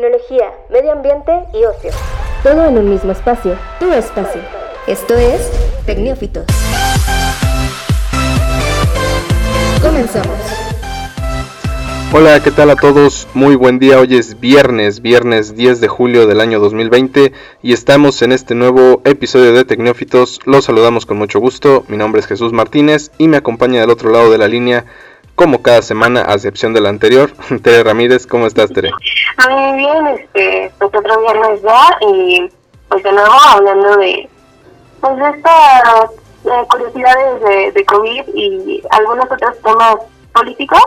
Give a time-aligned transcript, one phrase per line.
[0.00, 1.90] tecnología, medio ambiente y ocio.
[2.42, 4.40] Todo en un mismo espacio, tu espacio.
[4.86, 5.50] Esto es
[5.84, 6.46] Tecnófitos.
[9.82, 10.38] Comenzamos.
[12.14, 13.28] Hola, ¿qué tal a todos?
[13.34, 13.98] Muy buen día.
[13.98, 17.32] Hoy es viernes, viernes 10 de julio del año 2020
[17.62, 20.40] y estamos en este nuevo episodio de Tecnófitos.
[20.46, 21.84] Los saludamos con mucho gusto.
[21.88, 24.86] Mi nombre es Jesús Martínez y me acompaña del otro lado de la línea
[25.40, 27.30] como cada semana, a excepción de la anterior.
[27.62, 28.90] Tere Ramírez, ¿cómo estás, Tere?
[29.48, 32.52] Muy bien, este, pues otro viernes ya, y
[32.90, 34.28] pues de nuevo hablando de,
[35.00, 36.10] pues de estas
[36.44, 39.96] eh, curiosidades de, COVID y algunos otros temas
[40.34, 40.82] políticos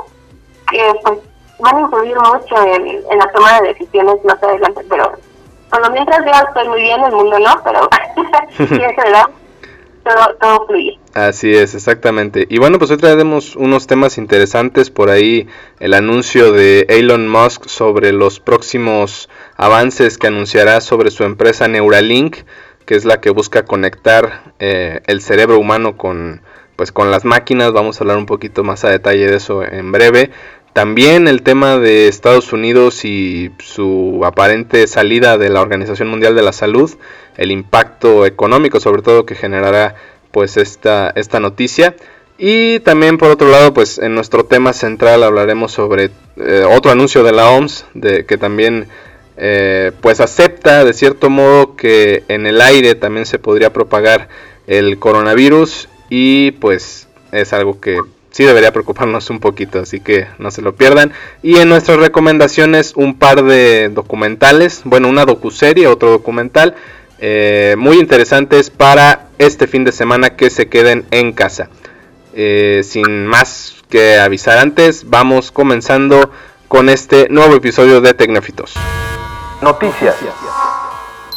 [0.69, 1.17] que pues
[1.57, 5.13] van a influir mucho en, la toma de decisiones más adelante, pero
[5.71, 7.89] por lo mientras ya estoy muy bien, el mundo no, pero
[8.67, 8.97] sí es
[10.03, 10.99] verdad todo, fluye.
[11.13, 12.45] Así es, exactamente.
[12.49, 15.47] Y bueno, pues hoy traemos unos temas interesantes por ahí,
[15.79, 22.37] el anuncio de Elon Musk sobre los próximos avances que anunciará sobre su empresa Neuralink,
[22.85, 26.41] que es la que busca conectar eh, el cerebro humano con
[26.75, 29.91] pues con las máquinas, vamos a hablar un poquito más a detalle de eso en
[29.91, 30.31] breve.
[30.73, 36.41] También el tema de Estados Unidos y su aparente salida de la Organización Mundial de
[36.41, 36.91] la Salud,
[37.37, 39.95] el impacto económico sobre todo que generará
[40.31, 41.95] pues esta, esta noticia.
[42.39, 47.23] Y también por otro lado pues en nuestro tema central hablaremos sobre eh, otro anuncio
[47.23, 48.87] de la OMS de que también
[49.37, 54.27] eh, pues acepta de cierto modo que en el aire también se podría propagar
[54.65, 57.99] el coronavirus y pues es algo que
[58.33, 61.13] sí debería preocuparnos un poquito, así que no se lo pierdan.
[61.43, 66.75] Y en nuestras recomendaciones un par de documentales, bueno, una docuserie, otro documental,
[67.19, 71.69] eh, muy interesantes para este fin de semana que se queden en casa.
[72.33, 76.31] Eh, sin más que avisar antes, vamos comenzando
[76.67, 78.73] con este nuevo episodio de Tecnofitos.
[79.61, 80.15] Noticias.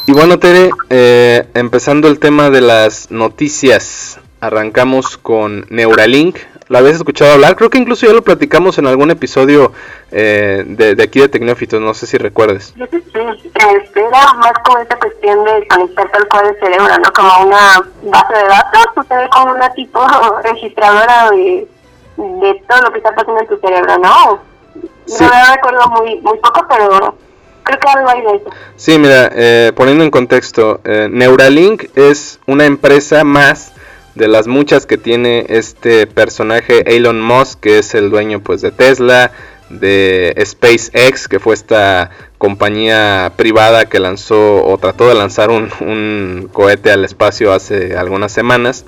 [0.06, 6.38] Y bueno, Tere, eh, empezando el tema de las noticias, arrancamos con Neuralink,
[6.68, 7.56] la habías escuchado hablar.
[7.56, 9.72] Creo que incluso ya lo platicamos en algún episodio
[10.10, 12.74] eh, de, aquí de Tecnófitos, no sé si recuerdes.
[12.76, 17.12] Sí, este, era más como esta cuestión de conectar tal cual el cerebro, ¿no?
[17.12, 20.06] Como una base de datos, usted como una tipo
[20.44, 21.68] registradora de,
[22.16, 24.40] de todo lo que está pasando en tu cerebro, ¿no?
[24.74, 27.14] No me recuerdo muy, muy poco, pero
[27.62, 28.50] creo que algo hay de eso.
[28.76, 33.72] Sí, mira, eh, poniendo en contexto, eh, Neuralink es una empresa más
[34.16, 38.72] de las muchas que tiene este personaje Elon Musk, que es el dueño pues de
[38.72, 39.30] Tesla,
[39.68, 46.90] de SpaceX, que fue esta compañía privada que lanzó o trató de lanzar un, cohete
[46.90, 48.86] al espacio hace algunas semanas.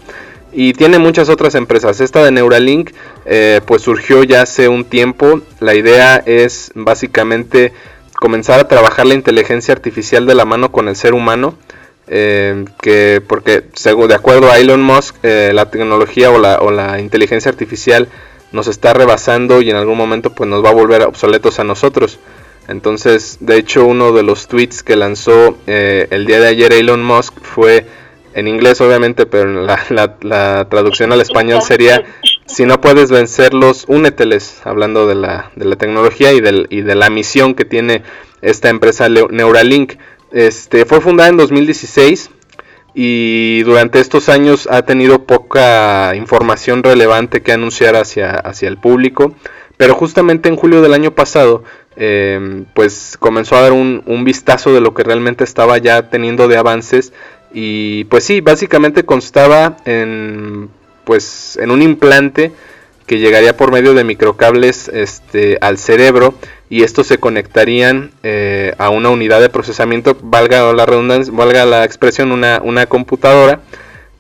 [0.50, 2.00] Y tiene muchas otras empresas.
[2.00, 2.93] Esta de Neuralink
[3.27, 5.43] eh, pues surgió ya hace un tiempo.
[5.60, 7.75] La idea es básicamente
[8.15, 11.55] comenzar a trabajar la inteligencia artificial de la mano con el ser humano
[12.11, 16.71] eh, que porque según de acuerdo a Elon Musk eh, la tecnología o la, o
[16.71, 18.09] la inteligencia artificial
[18.53, 22.19] nos está rebasando y en algún momento pues nos va a volver obsoletos a nosotros.
[22.67, 27.03] Entonces de hecho uno de los tweets que lanzó eh, el día de ayer Elon
[27.03, 27.87] Musk fue
[28.35, 32.05] en inglés obviamente pero la, traducción al español sería
[32.47, 36.95] si no puedes vencerlos úneteles hablando de la, de la tecnología y, del, y de
[36.95, 38.03] la misión que tiene
[38.43, 39.95] esta empresa Neuralink
[40.33, 42.31] este, fue fundada en 2016
[42.94, 49.34] y durante estos años ha tenido poca información relevante que anunciar hacia, hacia el público.
[49.77, 51.62] Pero justamente en julio del año pasado,
[51.94, 56.49] em, pues comenzó a dar un, un, vistazo de lo que realmente estaba ya teniendo
[56.49, 57.12] de avances.
[57.53, 60.69] Y pues sí, básicamente constaba en,
[61.05, 62.50] pues, en un implante
[63.06, 66.34] que llegaría por medio de microcables este, al cerebro
[66.71, 71.84] y estos se conectarían eh, a una unidad de procesamiento, valga la redundancia, valga la
[71.84, 73.61] expresión, una, una computadora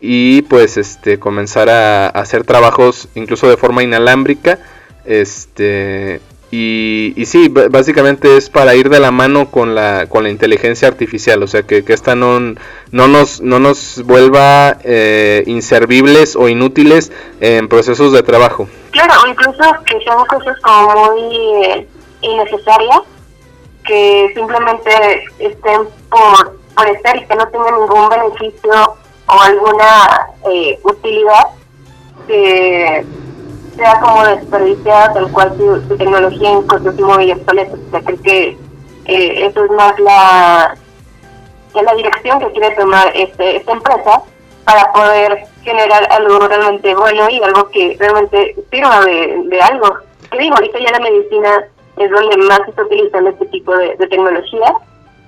[0.00, 4.58] y pues este comenzar a, hacer trabajos incluso de forma inalámbrica
[5.04, 6.20] este
[6.50, 10.88] y, y, sí, básicamente es para ir de la mano con la, con la inteligencia
[10.88, 16.48] artificial, o sea, que, que esta no, no, nos, no nos vuelva eh, inservibles o
[16.48, 17.12] inútiles
[17.42, 18.66] en procesos de trabajo.
[18.92, 21.86] Claro, incluso que son cosas como muy
[22.20, 23.02] innecesarias
[23.84, 28.94] que simplemente estén por, por estar y que no tengan ningún beneficio
[29.26, 31.48] o alguna eh, utilidad
[32.26, 33.04] que
[33.76, 37.78] sea como desperdiciada tal cual su, tecnología en cosas muy obsoletas.
[37.78, 38.48] O sea, creo que
[39.06, 40.76] eh, eso es más la,
[41.74, 44.22] la dirección que quiere tomar este, esta empresa
[44.64, 49.96] para poder generar algo realmente bueno y algo que realmente sirva de, de algo.
[50.30, 53.96] Que digo, ahorita ya la medicina es donde más se está utilizando este tipo de,
[53.96, 54.72] tecnología,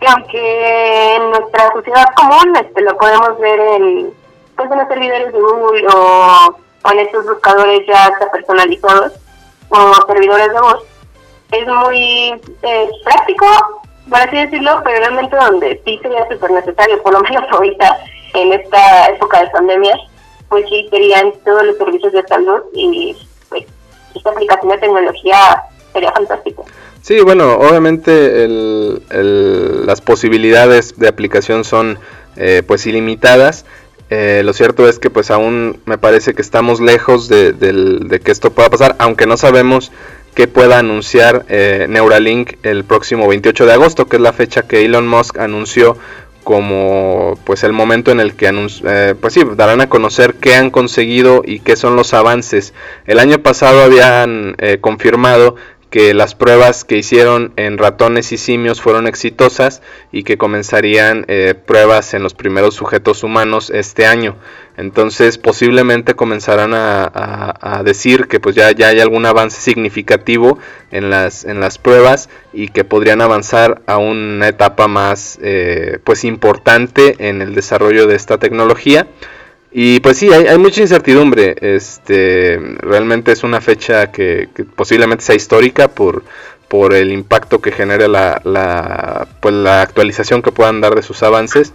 [0.01, 4.13] que aunque en nuestra sociedad común este, lo podemos ver en,
[4.57, 6.57] pues, en los servidores de Google o,
[6.93, 9.13] en estos buscadores ya personalizados
[9.69, 10.83] o servidores de voz,
[11.53, 13.47] es muy eh, práctico,
[14.09, 17.99] por así decirlo, pero realmente donde sí sería súper necesario, por lo menos ahorita
[18.35, 19.97] en esta época de pandemia,
[20.49, 23.17] pues sí serían todos los servicios de salud y
[23.49, 23.67] pues
[24.15, 26.65] esta aplicación de tecnología sería fantástico.
[27.03, 28.47] Sí, bueno, obviamente
[29.87, 31.99] las posibilidades de aplicación son
[32.37, 33.65] eh, pues ilimitadas.
[34.11, 38.33] Eh, lo cierto es que pues aún me parece que estamos lejos de, de que
[38.33, 39.93] esto pueda pasar, aunque no sabemos
[40.35, 44.85] que pueda anunciar eh, Neuralink el próximo 28 de agosto, que es la fecha que
[44.85, 45.97] Elon Musk anunció
[46.45, 48.51] como pues el momento en el que
[48.85, 52.73] eh, pues sí, darán a conocer qué han conseguido y qué son los avances.
[53.07, 55.57] El año pasado habían eh, confirmado
[55.91, 59.83] que las pruebas que hicieron en ratones y simios fueron exitosas
[60.13, 64.37] y que comenzarían eh, pruebas en los primeros sujetos humanos este año.
[64.77, 70.59] Entonces posiblemente comenzarán a, decir que pues ya, ya hay algún avance significativo
[70.91, 76.25] en las, en las pruebas y que podrían avanzar a una etapa más eh, pues
[76.25, 79.07] importante en el desarrollo de esta tecnología.
[79.73, 81.57] Y pues sí, hay, mucha incertidumbre.
[81.61, 86.25] Este, realmente es una fecha que, posiblemente sea histórica por,
[86.69, 91.23] por el impacto que genere la, la, pues la actualización que puedan dar de sus
[91.23, 91.73] avances.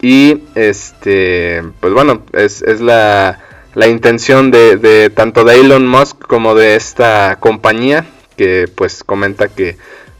[0.00, 3.40] Y este, pues bueno, es, es la,
[3.74, 9.48] la intención de, de, tanto de Elon Musk como de esta compañía que pues comenta
[9.48, 9.76] que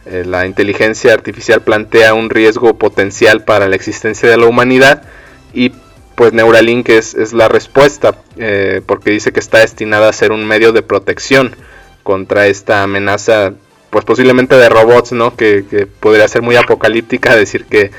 [0.07, 5.03] eh, la inteligencia artificial plantea un riesgo potencial para la existencia de la humanidad
[5.55, 5.73] y
[6.15, 10.47] pues Neuralink es, es la respuesta, eh, porque dice que está destinada a ser un
[10.47, 11.57] medio de protección
[12.03, 13.53] contra esta amenaza,
[13.91, 15.35] pues posiblemente de robots, ¿no?
[15.37, 17.91] Que, que podría ser muy apocalíptica, decir que,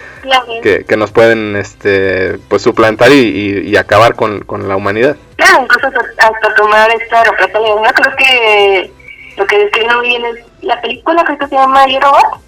[0.62, 5.18] que, nos pueden este, pues suplantar y, y, acabar con, con, la humanidad.
[5.38, 7.68] Claro, incluso hasta tomar esta represalia.
[7.68, 8.92] Yo creo que
[9.38, 12.42] lo que describe bien es la película, creo que se llama Yo Robot.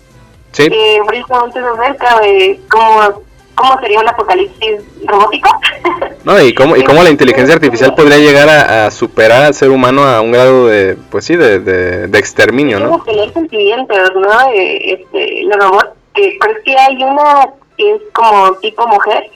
[0.53, 0.69] Sí.
[0.69, 3.26] Que precisamente se acerca de cómo
[3.57, 5.49] cómo sería un apocalipsis robótico.
[6.23, 10.03] No, y cómo, y cómo la inteligencia artificial podría llegar a, superar al ser humano
[10.03, 13.01] a un grado de, pues sí, de, de, exterminio, ¿no?
[13.03, 14.29] tener sentimientos, ¿no?
[14.53, 19.31] Este, los robots, creo que hay una que es como tipo mujer,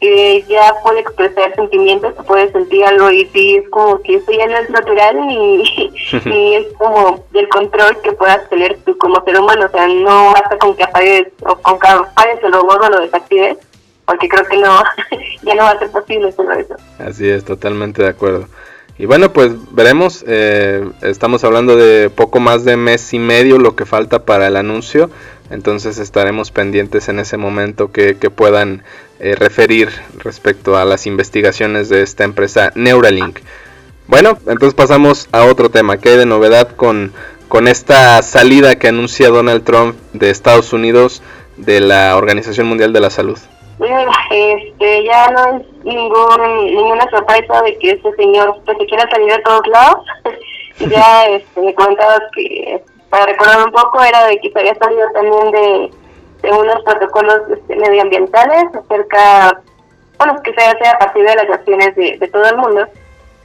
[0.00, 4.46] que ya puede expresar sentimientos, puede sentir algo y sí, es como que eso ya
[4.46, 9.66] no es natural ni, es como del control que puedas tener tú como ser humano,
[9.66, 13.00] o sea, no basta con que apagues o con que apagues el robot o lo
[13.00, 13.56] desactives,
[14.04, 14.82] porque creo que no,
[15.42, 16.74] ya no va a ser posible solo eso.
[16.98, 18.46] Así es, totalmente de acuerdo.
[18.98, 23.76] Y bueno, pues veremos, eh, estamos hablando de poco más de mes y medio lo
[23.76, 25.10] que falta para el anuncio,
[25.50, 28.82] entonces estaremos pendientes en ese momento que, que puedan
[29.18, 33.40] eh, referir respecto a las investigaciones de esta empresa Neuralink.
[34.08, 35.98] Bueno, entonces pasamos a otro tema.
[35.98, 37.12] ¿Qué hay de novedad con,
[37.48, 41.22] con esta salida que anuncia Donald Trump de Estados Unidos
[41.56, 43.38] de la Organización Mundial de la Salud?
[44.30, 49.32] Este, ya no es ningún, ninguna sorpresa de que este señor pues, se quiera salir
[49.32, 50.04] de todos lados.
[50.90, 55.08] ya este, me comentabas que, para recordar un poco, era de que se había salido
[55.12, 55.90] también de
[56.42, 59.60] de unos protocolos este, medioambientales acerca,
[60.18, 62.86] bueno, que se hace a partir de las acciones de, todo el mundo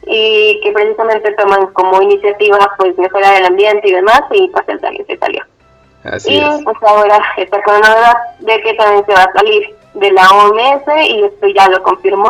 [0.05, 4.79] y que precisamente toman como iniciativa pues mejorar el ambiente y demás y pues él
[4.81, 5.43] también se salió.
[6.03, 9.75] Así y pues ahora está con la novedad de que también se va a salir
[9.93, 12.29] de la OMS y esto ya lo confirmó.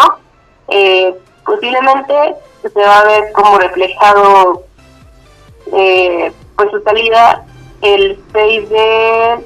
[0.67, 1.15] Eh,
[1.46, 4.63] posiblemente se va a ver como reflejado
[5.74, 7.44] eh, pues su salida
[7.82, 9.39] el 6 de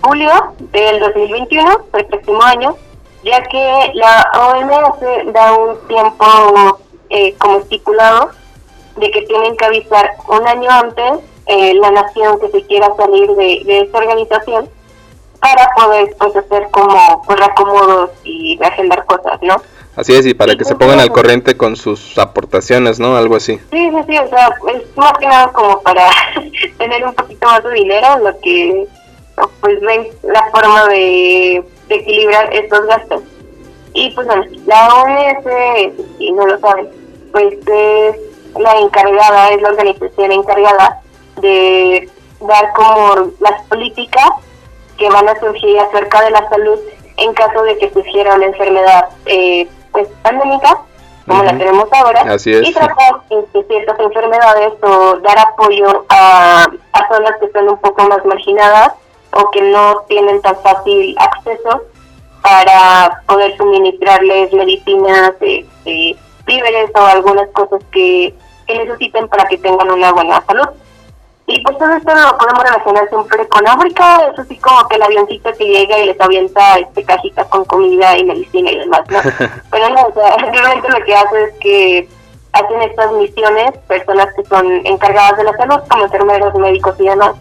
[0.00, 2.76] julio del 2021, el próximo año,
[3.22, 6.78] ya que la OMS da un tiempo
[7.10, 8.30] eh, como estipulado
[8.96, 13.28] de que tienen que avisar un año antes eh, la nación que se quiera salir
[13.32, 14.70] de, de esta organización
[15.38, 19.56] para poder pues, hacer como pues, acomodos y agendar cosas, ¿no?
[19.96, 23.16] Así es, y para que se pongan al corriente con sus aportaciones, ¿no?
[23.16, 23.58] Algo así.
[23.70, 26.10] Sí, sí, sí, o sea, es más que nada como para
[26.78, 28.86] tener un poquito más de dinero, lo que
[29.60, 33.22] pues ven la forma de, equilibrar estos gastos.
[33.94, 36.88] Y pues bueno, la OMS, si no lo saben,
[37.32, 38.16] pues es
[38.58, 41.00] la encargada, es la organización encargada
[41.40, 42.08] de
[42.40, 44.28] dar como las políticas
[44.98, 46.78] que van a surgir acerca de la salud
[47.16, 50.78] en caso de que surgiera una enfermedad eh, pues pandémica
[51.26, 57.32] como la tenemos ahora, y tratar este, ciertas enfermedades o dar apoyo a, a zonas
[57.40, 58.92] que son un poco más marginadas
[59.32, 61.82] o que no tienen tan fácil acceso
[62.42, 68.32] para poder suministrarles medicinas, este, víveres o algunas cosas que,
[68.68, 70.68] que necesiten para que tengan una buena salud.
[71.48, 75.02] Y pues todo esto lo podemos relacionar siempre con África, es así como que el
[75.02, 79.20] avioncito que llega y les avienta este cajitas con comida y medicina y demás, ¿no?
[79.70, 82.08] Pero no, o sea, realmente lo que hace es que
[82.52, 87.36] hacen estas misiones personas que son encargadas de la salud, como enfermeros, médicos y demás,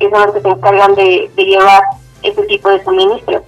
[0.00, 1.82] que son los que se encargan de, de llevar
[2.22, 3.42] ese tipo de suministros.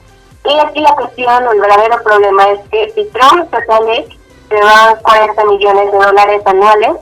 [0.44, 4.06] Y aquí la cuestión, o el verdadero problema es que si Trump se sale,
[4.48, 6.92] se van 40 millones de dólares anuales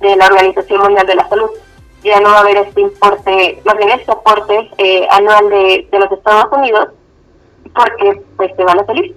[0.00, 1.50] de la Organización Mundial de la Salud
[2.02, 5.98] ya no va a haber este importe, más bien este aporte eh, anual de, de,
[5.98, 6.88] los Estados Unidos,
[7.74, 9.16] porque pues se van a salir.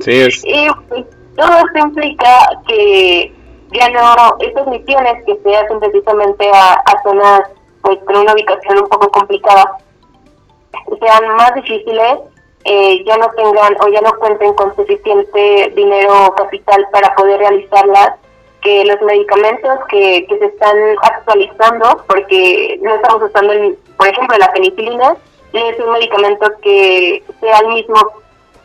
[0.00, 0.42] Sí, es.
[0.44, 1.04] y pues,
[1.36, 3.32] todo esto implica que
[3.72, 7.42] ya no, estas misiones que se hacen precisamente a, a zonas
[7.82, 9.78] pues con una ubicación un poco complicada,
[11.00, 12.18] sean más difíciles,
[12.64, 17.40] eh, ya no tengan o ya no cuenten con suficiente dinero o capital para poder
[17.40, 18.12] realizarlas
[18.62, 24.38] que los medicamentos que, que se están actualizando, porque no estamos usando, el, por ejemplo,
[24.38, 25.16] la penicilina,
[25.52, 27.96] es un medicamento que sea el mismo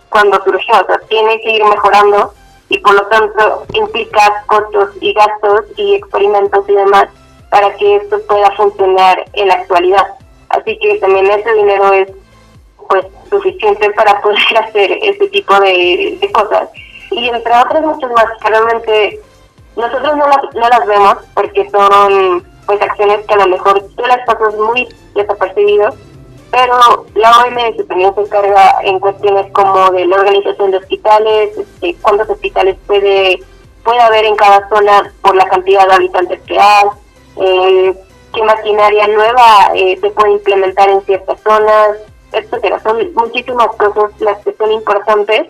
[0.10, 2.34] cuando surgió, o sea, tiene que ir mejorando
[2.70, 7.08] y por lo tanto implica costos y gastos y experimentos y demás
[7.50, 10.08] para que esto pueda funcionar en la actualidad.
[10.50, 12.12] Así que también ese dinero es
[12.90, 16.70] pues suficiente para poder hacer este tipo de, cosas.
[17.12, 19.22] Y entre otras muchas más que realmente
[19.78, 24.04] nosotros no las, no las vemos porque son pues acciones que a lo mejor tú
[24.06, 25.96] las pasas muy desapercibidos,
[26.52, 31.96] pero la OMS también se encarga en cuestiones como de la organización de hospitales, este,
[32.02, 33.40] cuántos hospitales puede,
[33.84, 36.86] puede haber en cada zona por la cantidad de habitantes que hay,
[37.38, 37.96] eh,
[38.34, 41.98] qué maquinaria nueva eh, se puede implementar en ciertas zonas,
[42.32, 42.80] etcétera.
[42.82, 45.48] Son muchísimas cosas las que son importantes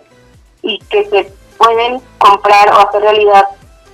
[0.62, 3.44] y que se pueden comprar o hacer realidad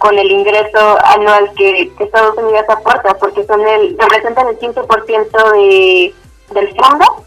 [0.05, 6.15] con el ingreso anual que, Estados Unidos aporta, porque son el representan el 15% de,
[6.51, 7.25] del fondo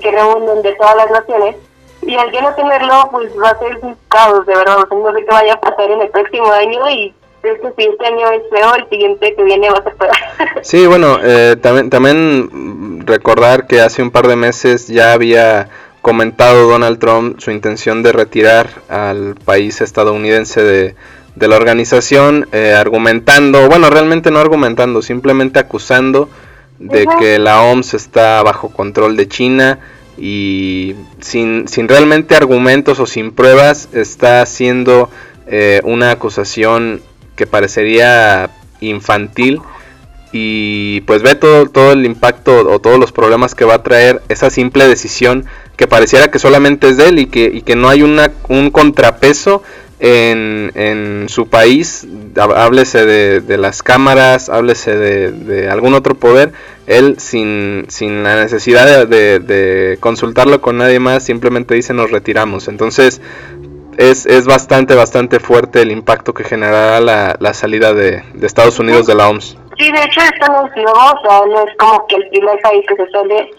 [0.00, 1.56] que, reúnen de todas las naciones.
[2.00, 4.78] Y al ya no tenerlo, pues va a ser un caos, de verdad.
[4.90, 8.42] no sé qué vaya a pasar en el próximo año y que este año es
[8.50, 10.16] peor, el siguiente que viene va a ser peor.
[10.62, 15.68] Sí, bueno, eh, también, también recordar que hace un par de meses ya había
[16.00, 20.94] comentado Donald Trump su intención de retirar al país estadounidense de,
[21.36, 26.28] de la organización eh, argumentando, bueno, realmente no argumentando, simplemente acusando
[26.78, 29.78] de que la OMS está bajo control de China
[30.18, 35.10] y sin, sin realmente argumentos o sin pruebas está haciendo
[35.46, 37.02] eh, una acusación
[37.34, 38.50] que parecería
[38.80, 39.60] infantil
[40.32, 44.22] y pues ve todo, todo el impacto o todos los problemas que va a traer
[44.28, 45.44] esa simple decisión
[45.76, 48.70] que pareciera que solamente es de él y que, y que no hay una, un
[48.70, 49.62] contrapeso
[49.98, 56.52] en, en su país, háblese de, las cámaras, háblese de, algún otro poder,
[56.86, 62.68] él sin, sin la necesidad de, consultarlo con nadie más, simplemente dice nos retiramos.
[62.68, 63.22] Entonces
[63.96, 69.06] es, es bastante, bastante fuerte el impacto que generará la, la salida de, Estados Unidos
[69.06, 69.56] de la OMS.
[69.78, 73.10] Sí, de hecho estamos nuevos, o no es como que el primer país que se
[73.10, 73.50] sale.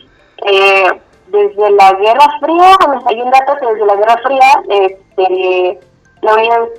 [0.45, 0.87] Eh,
[1.27, 2.77] desde la Guerra Fría,
[3.07, 5.79] hay un dato que desde la Guerra Fría, este
[6.27, 6.69] la Unión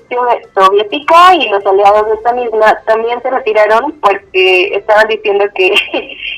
[0.55, 5.75] Soviética y los aliados de esta misma también se retiraron porque estaban diciendo que,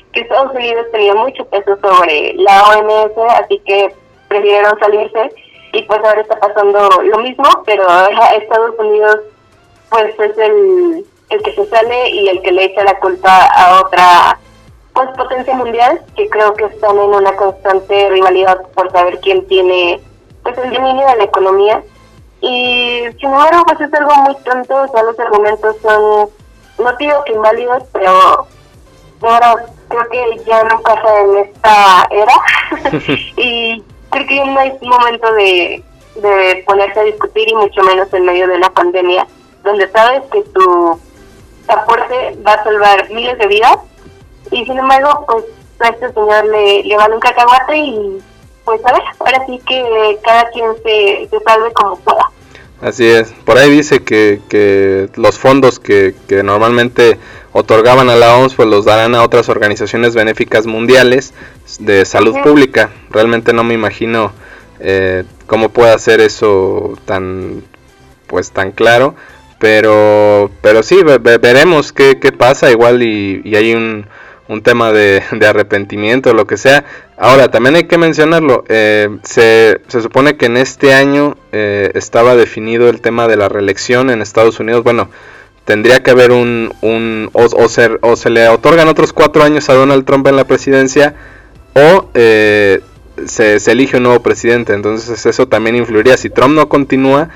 [0.13, 3.13] que Estados Unidos tenía mucho peso sobre la OMS,
[3.43, 3.93] así que
[4.29, 5.33] prefirieron salirse
[5.73, 7.85] y pues ahora está pasando lo mismo, pero
[8.37, 9.19] Estados Unidos
[9.91, 13.81] pues es el, el que se sale y el que le echa la culpa a
[13.81, 14.39] otra
[14.95, 20.01] pues potencia mundial que creo que están en una constante rivalidad por saber quién tiene
[20.45, 21.83] pues el dominio de la economía
[22.41, 26.31] y sin embargo, pues es algo muy tonto, o sea, los argumentos son,
[26.79, 28.47] no digo que inválidos, pero
[29.23, 29.57] ahora
[29.89, 33.03] creo que ya no pasa en esta era.
[33.37, 35.85] y creo que no es momento de,
[36.17, 39.27] de ponerse a discutir y mucho menos en medio de una pandemia,
[39.63, 40.99] donde sabes que tu
[41.69, 43.79] aporte va a salvar miles de vidas
[44.51, 45.45] y sin embargo, pues
[45.81, 48.23] a este señor le, le vale un cacahuate y
[48.71, 52.31] pues a ver, ahora sí que cada quien se, se salve como pueda.
[52.81, 57.19] Así es, por ahí dice que, que los fondos que, que, normalmente
[57.53, 61.35] otorgaban a la OMS pues los darán a otras organizaciones benéficas mundiales
[61.81, 62.91] de salud pública.
[63.11, 64.33] Realmente no me imagino
[64.79, 67.65] eh, cómo puede hacer eso tan
[68.29, 69.17] pues tan claro,
[69.59, 74.07] Pero, pero sí, veremos qué, qué, pasa, igual y, y hay un,
[74.51, 76.85] un tema de, arrepentimiento o lo que sea.
[77.17, 82.35] Ahora, también hay que mencionarlo, eh, se, se, supone que en este año eh, estaba
[82.35, 84.83] definido el tema de la reelección en Estados Unidos.
[84.83, 85.09] Bueno,
[85.65, 86.75] tendría que haber un...
[86.83, 90.37] un o, o, se, o se le otorgan otros cuatro años a Donald Trump en
[90.37, 91.15] la presidencia
[91.75, 92.81] o eh,
[93.27, 94.73] se, se elige un nuevo presidente.
[94.73, 96.17] Entonces eso también influiría.
[96.17, 97.29] Si Trump no continúa,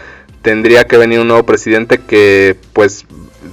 [0.42, 3.06] tendría que venir un nuevo presidente que pues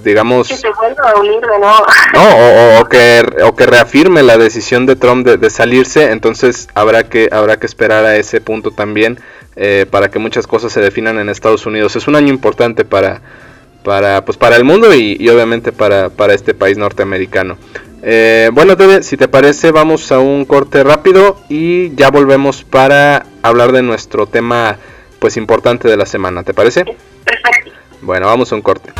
[0.03, 1.85] digamos que se vuelva a unir de nuevo.
[2.13, 7.29] no o, que o que reafirme la decisión de Trump de, salirse entonces habrá que
[7.31, 9.19] habrá que esperar a ese punto también
[9.55, 13.21] eh, para que muchas cosas se definan en Estados Unidos es un año importante para
[13.83, 17.57] para pues para el mundo y, y obviamente para, para este país norteamericano
[18.03, 23.25] eh, bueno Tede, si te parece vamos a un corte rápido y ya volvemos para
[23.43, 24.77] hablar de nuestro tema
[25.21, 26.83] pues importante de la semana, ¿te parece?
[26.83, 27.71] Perfecto.
[28.01, 28.91] Bueno, vamos a un corte.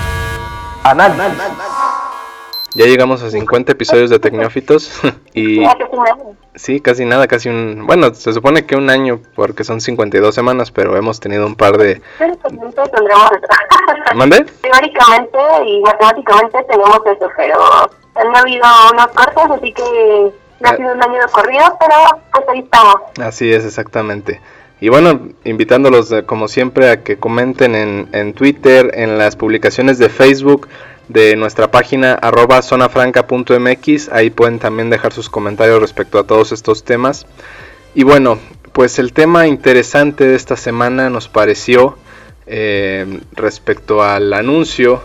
[2.74, 5.00] Ya llegamos a 50 episodios de Tecnófitos
[5.34, 5.62] y
[6.56, 10.72] sí, casi nada, casi un, bueno, se supone que un año porque son 52 semanas,
[10.72, 12.02] pero hemos tenido un par de
[14.16, 14.46] ¿Mande?
[14.62, 17.60] Teóricamente y matemáticamente tenemos eso, pero
[18.16, 21.96] han habido unos cortes, así que no ha sido un año de corrido, pero
[22.32, 22.96] pues ahí estamos.
[23.22, 24.40] Así es, exactamente.
[24.82, 30.00] Y bueno, invitándolos eh, como siempre a que comenten en, en, Twitter, en las publicaciones
[30.00, 30.68] de Facebook
[31.08, 34.10] de nuestra página arroba zonafranca.mx.
[34.12, 37.28] Ahí pueden también dejar sus comentarios respecto a todos estos temas.
[37.94, 38.40] Y bueno,
[38.74, 41.98] pues el tema interesante de esta semana nos pareció
[42.48, 45.04] eh, respecto al anuncio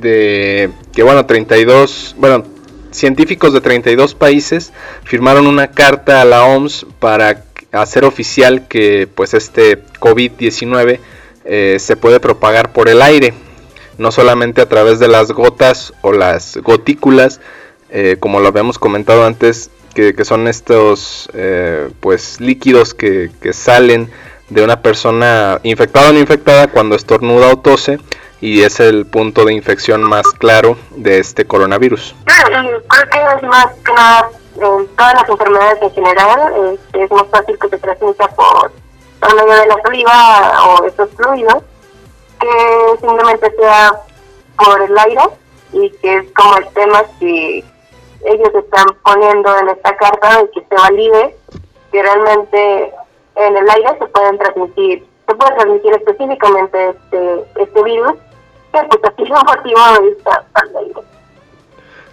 [0.00, 2.44] de que bueno, 32, bueno,
[2.92, 4.72] científicos de 32 países
[5.04, 7.44] firmaron una carta a la OMS para
[7.74, 10.98] hacer oficial que pues este COVID-19
[11.44, 13.34] eh, se puede propagar por el aire,
[13.98, 17.40] no solamente a través de las gotas o las gotículas,
[17.90, 24.10] eh, como lo habíamos comentado antes, que, son estos eh, pues líquidos que, que, salen
[24.50, 28.00] de una persona infectada o no infectada cuando estornuda o tose
[28.40, 32.16] y es el punto de infección más claro de este coronavirus.
[32.26, 37.68] que es más que nada en todas las enfermedades en general, es más fácil que
[37.68, 38.72] se transmita por,
[39.20, 41.62] por medio de la saliva o estos fluidos,
[42.40, 43.92] que simplemente sea
[44.56, 45.22] por el aire
[45.72, 47.64] y que es como el tema que
[48.26, 51.36] ellos están poniendo en esta carta de que se valide
[51.90, 52.92] que realmente
[53.36, 58.14] en el aire se pueden transmitir, se puede transmitir específicamente este, este virus,
[58.72, 60.44] que lo motivo de esta
[60.76, 60.94] aire.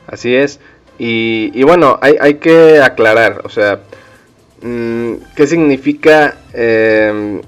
[0.07, 0.59] Así es.
[1.03, 3.79] Y, y bueno, hay, hay que aclarar, o sea,
[4.61, 6.35] mmm, ¿qué significa?
[6.53, 7.41] Eh,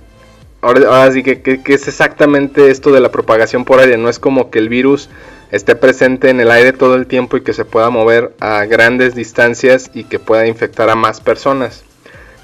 [0.60, 3.96] ahora, ahora sí que, es exactamente esto de la propagación por aire.
[3.98, 5.08] No es como que el virus
[5.52, 9.14] esté presente en el aire todo el tiempo y que se pueda mover a grandes
[9.14, 11.84] distancias y que pueda infectar a más personas.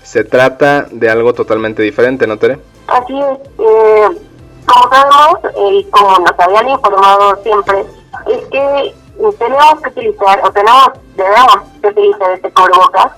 [0.03, 2.59] Se trata de algo totalmente diferente, ¿no, Tere?
[2.85, 3.49] Así es.
[3.57, 4.19] Eh,
[4.63, 5.39] como sabemos
[5.73, 7.83] y como nos habían informado siempre,
[8.27, 8.93] es que
[9.37, 13.11] tenemos que utilizar, o tenemos, debemos utilizar este cubrebocas,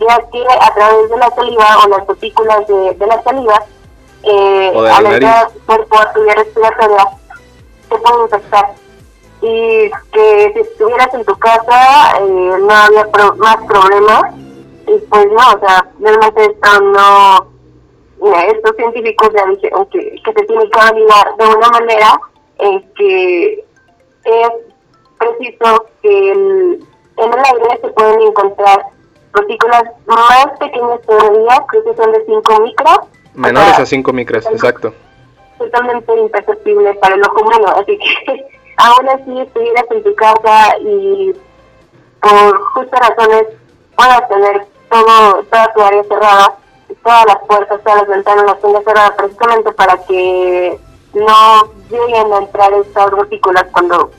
[0.00, 3.62] ya que a través de la saliva o las partículas de, de la saliva,
[4.22, 7.08] eh, al entrar al cuerpo a vía respiratoria,
[7.88, 8.74] se puede infectar.
[9.42, 14.34] Y que si estuvieras en tu casa, eh, no había pro más problemas.
[14.86, 17.46] Y pues no, o sea, realmente esto no.
[18.20, 22.20] Mira, estos científicos ya dijeron que, que se tiene que validar de una manera
[22.58, 23.64] en que
[24.24, 24.71] es
[25.22, 28.86] preciso que el, en el aire se pueden encontrar
[29.32, 32.98] partículas más pequeñas todavía, creo que son de 5 micros.
[33.34, 34.92] Menores o sea, a 5 micros, exacto.
[35.58, 41.32] Totalmente imperceptible para el ojo humano, así que aún así estuvieras en tu casa y
[42.20, 43.46] por justas razones
[43.96, 46.56] puedas tener todo, toda tu área cerrada,
[47.02, 50.78] todas las puertas, todas las ventanas las tengas cerradas precisamente para que
[51.14, 54.10] no lleguen a entrar estas partículas cuando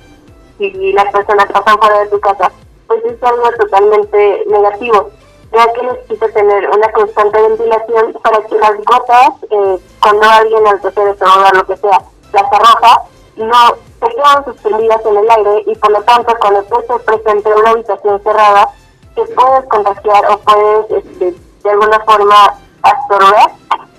[0.72, 2.52] si las personas pasan fuera de tu casa,
[2.88, 5.10] pues es algo totalmente negativo,
[5.52, 10.82] ya que necesita tener una constante ventilación para que las gotas, eh, cuando alguien al
[10.82, 12.02] toser, estornudar, lo que sea,
[12.34, 13.02] las arroja,
[13.38, 17.50] no se quedan suspendidas en el aire y por lo tanto cuando tú estás presente
[17.50, 18.70] en una habitación cerrada,
[19.16, 23.52] te puedes contagiar o puedes este, de alguna forma absorber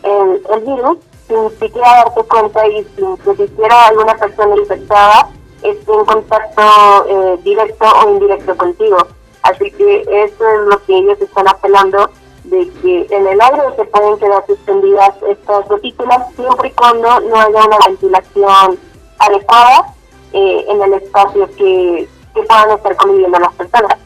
[0.03, 5.29] el, el virus sin siquiera darte cuenta y sin que siquiera alguna persona infectada
[5.65, 6.63] esté en contacto
[7.09, 8.99] eh, directo o indirecto contigo.
[9.43, 12.11] Así que eso es lo que ellos están apelando,
[12.45, 17.37] de que en el aire se pueden quedar suspendidas estas gotículas siempre y cuando no
[17.37, 18.79] haya una ventilación
[19.19, 19.93] adecuadas
[20.33, 23.99] eh, en el espacio que, que puedan estar conviviendo las personas.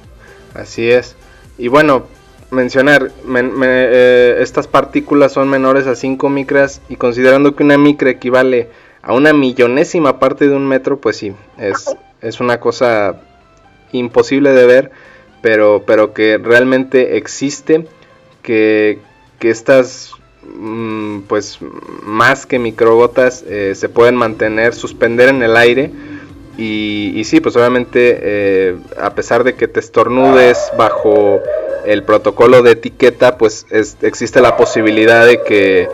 [0.55, 1.17] Así es.
[1.57, 2.05] Y bueno,
[2.51, 8.63] mencionar, eh, estas partículas son menores a 5 micras y considerando que una micra equivale
[8.63, 13.21] a una millonésima parte de un metro, pues sí, es, es una cosa
[13.93, 14.91] imposible de ver,
[15.41, 17.87] pero, pero que realmente existe,
[18.43, 18.99] que,
[19.39, 21.59] que estas mm, pues
[22.03, 25.91] más que microgotas eh, se pueden mantener, suspender en el aire.
[26.57, 31.41] Y, y sí, pues obviamente eh, a pesar de que te estornudes bajo
[31.93, 35.89] el protocolo de etiqueta, pues existe la posibilidad de que,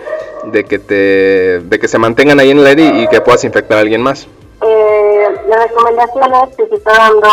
[0.45, 3.79] de que te, de que se mantengan ahí en el aire y, que puedas infectar
[3.79, 4.27] a alguien más.
[4.63, 7.29] Eh, las recomendaciones que se está dando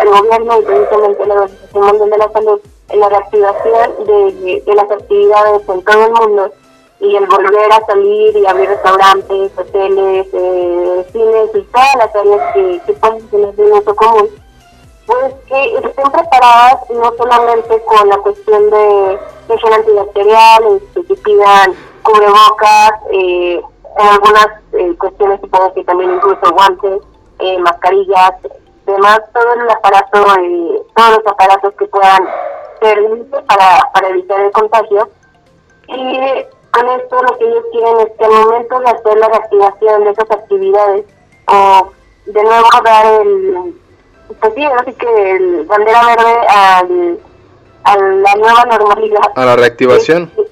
[0.00, 4.74] el gobierno y precisamente la Organización Mundial de la Salud en la reactivación de, de
[4.74, 6.52] las actividades en todo el mundo
[7.00, 12.54] y el volver a salir y abrir restaurantes, hoteles, eh, cines y todas las áreas
[12.54, 14.28] que, que pueden tener de uso común,
[15.08, 19.18] pues que estén preparadas no solamente con la cuestión de
[19.48, 23.62] gel antibacterial, que pidan cubrebocas, eh,
[23.98, 27.00] en algunas eh, cuestiones supongo que también incluso guantes,
[27.38, 28.34] eh, mascarillas,
[28.84, 32.28] demás, todo el aparato, eh, todos los aparatos que puedan
[32.80, 35.08] servir para, para evitar el contagio.
[35.88, 36.20] Y
[36.70, 40.10] con esto lo que ellos quieren es que al momento de hacer la reactivación de
[40.10, 41.06] esas actividades
[41.46, 41.88] o
[42.26, 43.74] de nuevo dar el,
[44.40, 47.18] pues sí, así que el bandera verde al,
[47.84, 49.32] a la nueva normalidad.
[49.34, 50.30] A la reactivación.
[50.36, 50.46] Es,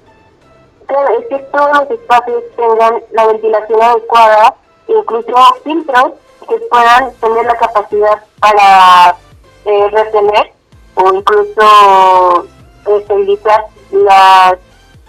[1.19, 4.55] es que todos los espacios tengan la ventilación adecuada,
[4.89, 6.13] incluso filtros
[6.49, 9.17] que puedan tener la capacidad para
[9.65, 10.53] eh, retener
[10.95, 12.47] o incluso
[12.87, 14.59] esterilizar las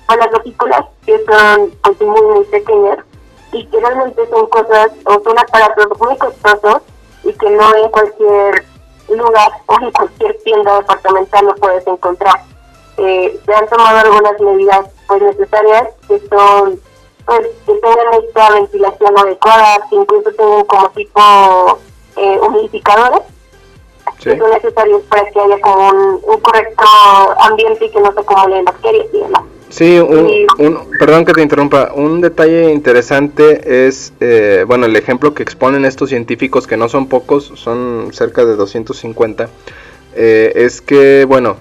[0.08, 3.00] a las gotículas que son pues, muy muy pequeñas
[3.52, 6.82] y que realmente son cosas o son aparatos muy costosos
[7.28, 8.66] y que no en cualquier
[9.10, 12.42] lugar o en cualquier tienda departamental lo puedes encontrar.
[12.98, 16.80] Eh, se han tomado algunas medidas pues necesarias que son
[17.26, 21.80] pues que tengan esta ventilación adecuada, que incluso tengan como tipo
[22.16, 23.22] eh, humidificadores
[24.20, 26.86] que son necesarios para que haya como un, un correcto
[27.40, 29.44] ambiente y que no se acumulen bacterias y demás.
[29.70, 30.48] Sí, un,
[30.98, 31.92] perdón que te interrumpa.
[31.94, 37.08] Un detalle interesante es, eh, bueno, el ejemplo que exponen estos científicos, que no son
[37.08, 39.50] pocos, son cerca de 250,
[40.16, 41.58] eh, es que, bueno,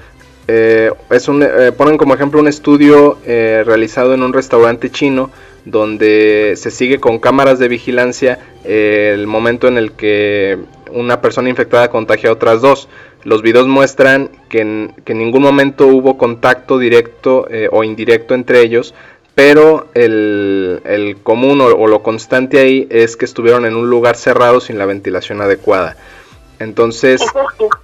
[0.48, 1.44] eh, es un,
[1.76, 5.30] ponen como ejemplo un estudio realizado en un restaurante chino
[5.64, 10.58] donde se sigue con cámaras de vigilancia el momento en el que
[10.92, 12.88] una persona infectada contagia a otras dos.
[13.26, 18.94] Los videos muestran que en, ningún momento hubo contacto directo eh, o indirecto entre ellos,
[19.34, 24.78] pero el, común o, lo constante ahí es que estuvieron en un lugar cerrado sin
[24.78, 25.96] la ventilación adecuada.
[26.60, 27.20] Entonces,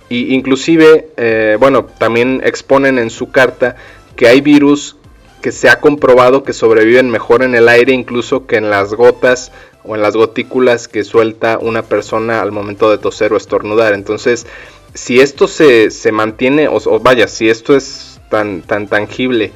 [0.09, 3.75] y inclusive, eh, bueno, también exponen en su carta
[4.15, 4.97] que hay virus
[5.41, 9.51] que se ha comprobado que sobreviven mejor en el aire incluso que en las gotas
[9.83, 13.93] o en las gotículas que suelta una persona al momento de toser o estornudar.
[13.93, 14.47] Entonces,
[14.95, 19.53] si esto se, se mantiene, o, vaya, si esto es tan, tan tangible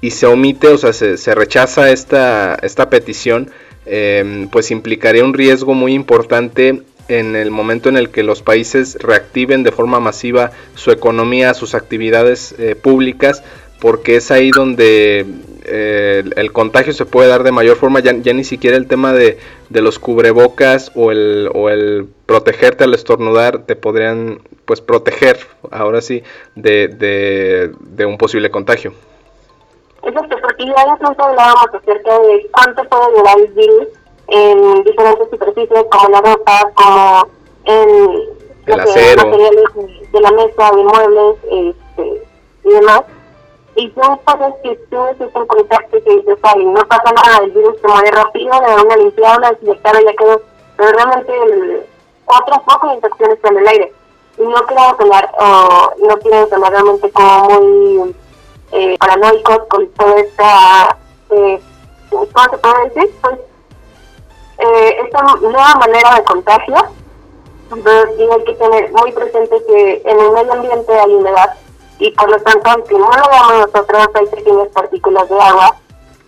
[0.00, 3.50] y se omite, o sea, se, se rechaza esta, esta petición,
[3.86, 8.96] em, pues implicaría un riesgo muy importante en el momento en el que los países
[9.00, 13.42] reactiven de forma masiva su economía, sus actividades eh, públicas,
[13.80, 15.26] porque es ahí donde
[15.64, 19.12] eh, el, contagio se puede dar de mayor forma, ya, ya ni siquiera el tema
[19.12, 19.38] de,
[19.70, 25.38] de, los cubrebocas o el, o el protegerte al estornudar te podrían pues proteger,
[25.70, 26.22] ahora sí,
[26.54, 28.92] de, de, de un posible contagio.
[30.02, 33.88] Exacto, porque ya incluso hablábamos acerca de cuánto puede durar el virus
[34.28, 37.28] en diferentes superficies como la ropa, como
[37.64, 39.26] en el acero.
[39.26, 39.64] materiales
[40.12, 42.22] de la mesa, de muebles este,
[42.64, 43.02] y demás
[43.76, 47.80] y son cosas que tú necesitas contacto que dices, ay, no pasa nada, el virus
[47.80, 50.40] se muere rápido, le da una limpiada, una desinfectada y ya quedó.
[50.76, 51.86] Pero realmente el,
[52.26, 53.92] otros focos de infecciones en el aire.
[54.38, 58.16] Y no queremos sonar, o no quieren sonar realmente como muy
[58.72, 60.96] eh, paranoicos con toda esta,
[61.30, 61.60] eh,
[62.10, 63.14] ¿cómo se puede decir?
[63.22, 63.38] Pues,
[64.58, 66.76] eh, esta nueva manera de contagio.
[67.72, 71.54] Entonces, sí hay que tener muy presente que en el medio ambiente hay humedad
[71.98, 75.76] y por lo tanto, aunque no lo veamos nosotros, hay pequeñas partículas de agua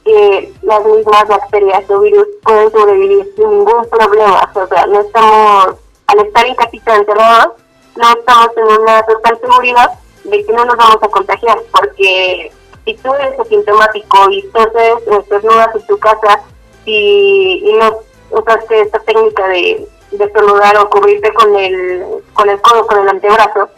[0.05, 4.51] que las mismas bacterias o virus pueden sobrevivir sin ningún problema.
[4.55, 5.75] O sea, no estamos,
[6.07, 7.55] al estar encerrados,
[7.97, 12.53] no estamos en una total seguridad de que no nos vamos a contagiar, porque
[12.85, 16.41] si tú eres asintomático y entonces estornudas en tu casa
[16.85, 17.99] y, y no
[18.31, 23.09] usaste esta técnica de, de saludar o cubrirte con el, con el codo, con el
[23.09, 23.69] antebrazo,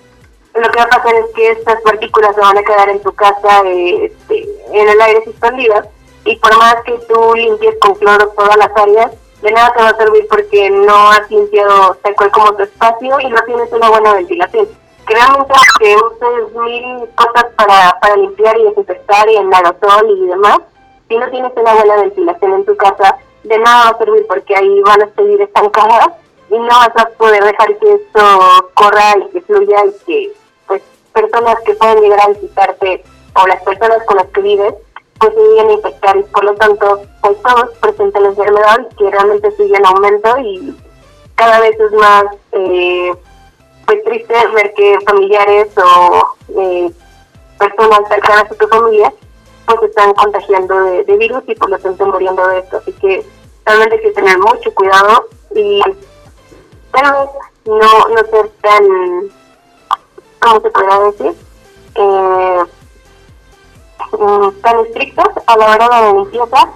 [0.61, 3.13] lo que va a pasar es que estas partículas se van a quedar en tu
[3.13, 5.87] casa este, en el aire suspendidas
[6.25, 9.89] y por más que tú limpies con cloro todas las áreas, de nada te va
[9.89, 13.89] a servir porque no has limpiado tal cual como tu espacio y no tienes una
[13.89, 14.69] buena ventilación.
[15.07, 20.59] Realmente que uses mil cosas para, para limpiar y desinfectar y en aerosol y demás,
[21.09, 24.55] si no tienes una buena ventilación en tu casa, de nada va a servir porque
[24.55, 26.11] ahí van a seguir estancadas
[26.51, 30.33] y no vas a poder dejar que esto corra y que fluya y que
[31.21, 33.05] personas que pueden llegar a visitarte
[33.35, 34.75] o las personas con las que vives
[35.19, 38.95] pues se lleguen a infectar y por lo tanto pues todos presentan la enfermedad y
[38.95, 40.77] que realmente sigue en aumento y
[41.35, 43.13] cada vez es más eh,
[43.87, 46.91] pues triste ver que familiares o eh,
[47.59, 49.13] personas cercanas a tu familia
[49.67, 52.79] pues están contagiando de, de virus y por lo tanto muriendo de esto.
[52.79, 53.25] Así que
[53.67, 55.81] realmente hay que tener mucho cuidado y
[56.93, 57.31] tal vez
[57.67, 59.31] no, no ser tan,
[60.41, 61.35] ¿cómo se podría decir?
[61.95, 62.63] Eh,
[64.13, 66.69] mm, tan estrictos a la hora de la limpieza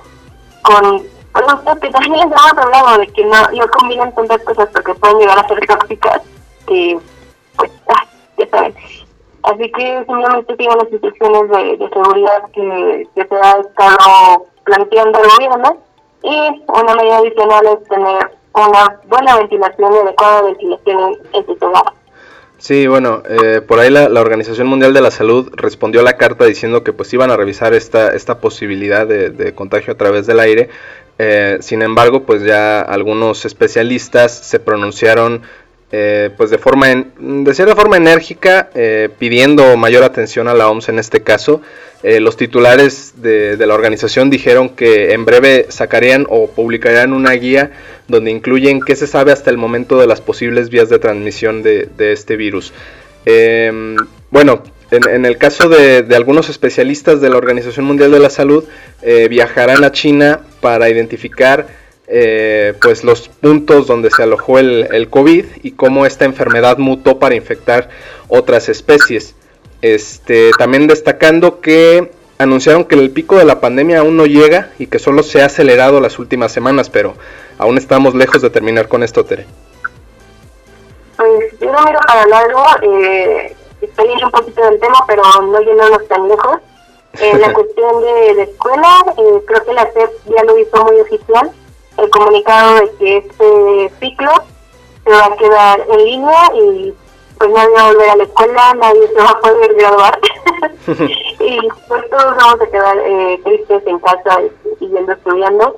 [0.62, 4.94] con productos que también les hemos hablado de que no, no combinan tantas cosas porque
[4.94, 6.20] pueden llegar a ser tóxicas
[6.66, 6.98] que
[7.57, 8.07] pues ah,
[8.38, 8.75] ya saben
[9.42, 15.77] así que simplemente tienen las instrucciones de, seguridad que, se ha estado planteando el gobierno
[16.22, 21.92] y una medida adicional es tener una buena ventilación y adecuada ventilación en, tu hogar.
[22.62, 26.44] Sí, bueno, eh, por ahí la, Organización Mundial de la Salud respondió a la carta
[26.44, 30.68] diciendo que pues iban a revisar esta, esta posibilidad de, contagio a través del aire.
[31.18, 35.42] Eh, sin embargo, pues ya algunos especialistas se pronunciaron
[35.92, 38.70] eh, pues de forma de cierta forma enérgica
[39.18, 41.61] pidiendo mayor atención a la OMS en este caso
[42.02, 47.70] eh, los titulares de, la organización dijeron que en breve sacarían o publicarían una guía
[48.09, 51.88] donde incluyen qué se sabe hasta el momento de las posibles vías de transmisión de,
[51.98, 52.72] este virus.
[53.24, 53.96] Em,
[54.31, 58.64] bueno, en, el caso de, algunos especialistas de la Organización Mundial de la Salud,
[59.02, 61.68] eh, viajarán a China para identificar
[62.14, 67.18] eh, pues los puntos donde se alojó el, el COVID y cómo esta enfermedad mutó
[67.18, 67.88] para infectar
[68.29, 69.35] otras especies.
[69.81, 74.88] Este, también destacando que anunciaron que el pico de la pandemia aún no llega y
[74.88, 77.14] que solo se ha acelerado las últimas semanas, pero
[77.57, 79.46] aún estamos lejos de terminar con esto, Tere.
[81.16, 86.07] Pues yo no miro para largo, eh, estoy un poquito del tema, pero no yéndonos
[86.09, 86.59] tan lejos.
[87.20, 91.01] En la cuestión de, de escuela, eh, creo que la SEP ya lo hizo muy
[91.01, 91.51] oficial,
[92.02, 94.30] el comunicado de que este ciclo
[95.04, 96.94] se va a quedar en línea y
[97.38, 100.18] pues nadie va a volver a la escuela, nadie se va a poder graduar.
[101.40, 104.40] Y pues todos vamos a quedar eh, tristes en casa
[104.78, 105.76] siguiendo estudiando.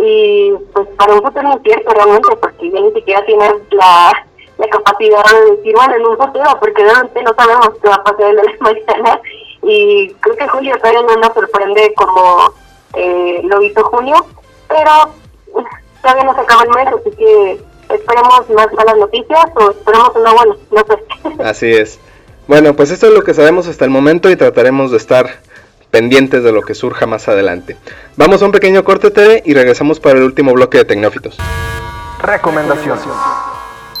[0.00, 5.24] Y pues para un futuro incierto realmente porque ya ni siquiera tienes la, la capacidad
[5.24, 8.36] de decir bueno en un futuro porque realmente no sabemos qué va a pasar en
[8.36, 9.20] la mañana.
[9.62, 12.52] Y creo que julio todavía no nos sorprende como
[12.94, 14.16] eh, lo hizo junio
[14.68, 14.90] pero
[16.02, 17.60] todavía no se acaba el mes así que
[17.94, 21.42] esperemos más malas noticias o esperemos una buena, no sé.
[21.42, 21.98] Así es.
[22.46, 25.30] Bueno, pues esto es lo que sabemos hasta el momento y trataremos de estar
[25.90, 27.76] pendientes de lo que surja más adelante.
[28.16, 31.38] Vamos a un pequeño corte TV y regresamos para el último bloque de Tecnófitos.
[32.20, 33.04] Recomendaciones.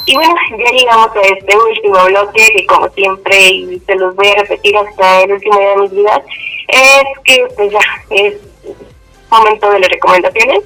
[0.06, 4.26] Y bueno, ya llegamos a este último bloque que como siempre, y se los voy
[4.26, 6.22] a repetir hasta el último día de mi vida,
[6.68, 7.78] es que pues ya
[8.10, 8.34] es
[9.30, 10.60] momento de las recomendaciones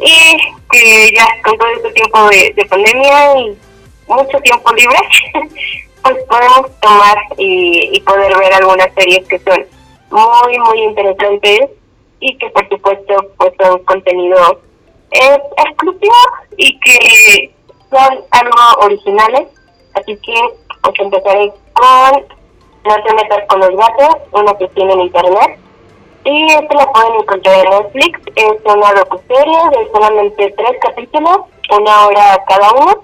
[0.00, 0.36] y
[0.70, 3.58] que ya con todo este tiempo de, pandemia y
[4.08, 4.98] mucho tiempo libre,
[6.02, 9.64] pues podemos tomar y, poder ver algunas series que son
[10.10, 11.70] muy, muy interesantes
[12.20, 14.60] y que por supuesto pues son contenido
[15.12, 16.14] eh, exclusivo
[16.56, 17.54] y que
[17.90, 19.48] son algo originales.
[19.94, 20.34] Así que
[20.82, 22.24] pues empezaré con
[22.84, 25.60] No te metas con los gatos, una que tiene en internet
[26.24, 28.20] y esto lo pueden encontrar en Netflix.
[28.36, 33.02] Es una docuserie de solamente tres capítulos, una hora cada uno,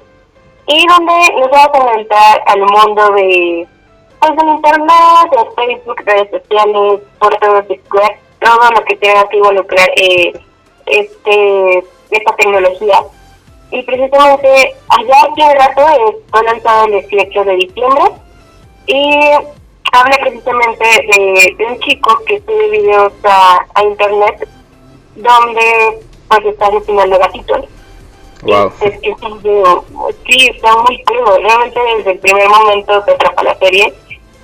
[0.66, 3.66] y donde nos va a comentar al mundo de
[4.18, 7.81] pues del internet, de Facebook, redes sociales, fotos de
[8.40, 10.33] todo lo que tenga que involucrar eh,
[10.87, 13.00] este esta tecnología.
[13.70, 18.05] Y precisamente allá el rato fue lanzado el 18 de diciembre
[18.87, 19.31] y
[19.92, 24.49] habla precisamente de, un chico que sube videos a, internet
[25.14, 27.64] donde pues está enseñando gatitos.
[28.42, 28.72] Wow.
[28.81, 29.16] Es, es,
[30.27, 31.38] sí, está muy crudo.
[31.38, 33.92] Realmente desde el primer momento que atrapa la serie.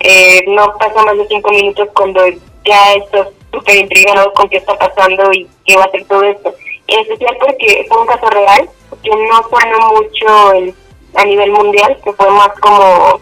[0.00, 2.22] Eh, no pasa más de cinco minutos cuando
[2.64, 6.54] ya estás súper intrigado con qué está pasando y qué va a ser todo esto.
[6.88, 8.68] en especial porque fue un caso real,
[9.02, 10.72] que no sonó mucho
[11.14, 13.20] a nivel mundial, que fue más como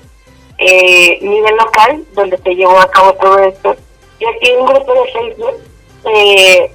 [0.60, 3.74] eh, nivel local, donde se llevó a cabo todo esto.
[4.18, 5.56] Y aquí un grupo de Facebook,
[6.14, 6.72] eh,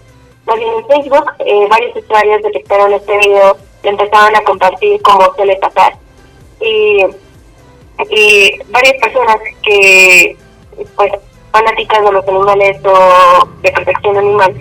[0.48, 5.93] en Facebook, eh, varios usuarios detectaron este video y empezaron a compartir como suele pasar.
[6.62, 7.06] Y,
[8.10, 10.36] y varias personas que,
[10.95, 11.12] pues,
[11.52, 14.56] fanáticas de los animales o de protección animal,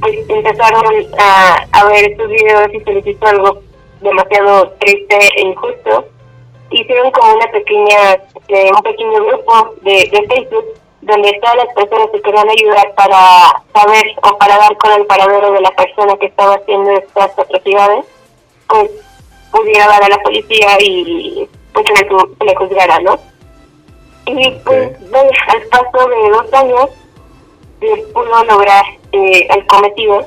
[0.00, 0.84] pues empezaron
[1.18, 3.62] a, a ver estos videos y se les hizo algo
[4.00, 6.06] demasiado triste e injusto.
[6.70, 8.14] Hicieron como una pequeña,
[8.48, 10.66] eh, un pequeño grupo de, de Facebook
[11.00, 15.52] donde todas las personas que querían ayudar para saber o para dar con el paradero
[15.52, 18.04] de la persona que estaba haciendo estas atrocidades,
[18.68, 18.90] pues
[19.50, 23.18] pudiera dar a la policía y pues le, le juzgara, ¿no?
[24.26, 24.90] Y pues
[25.48, 26.90] al paso de dos años
[27.80, 30.26] se pudo lograr eh, el cometido,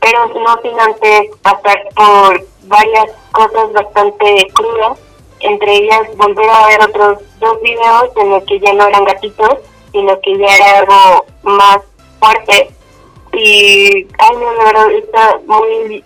[0.00, 4.98] pero no sin antes pasar por varias cosas bastante crudas,
[5.40, 9.58] entre ellas volver a ver otros dos videos en los que ya no eran gatitos,
[9.92, 11.80] sino que ya era algo más
[12.18, 12.70] fuerte.
[13.32, 16.04] Y, ay, no, la verdad, está muy,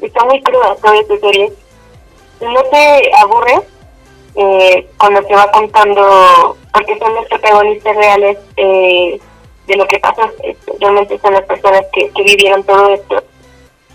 [0.00, 1.52] está muy cruda toda esta serie.
[2.40, 3.60] No te aburre
[4.36, 9.20] eh, cuando se va contando, porque son los protagonistas reales eh,
[9.66, 10.30] de lo que pasa,
[10.78, 13.22] realmente son las personas que, que vivieron todo esto.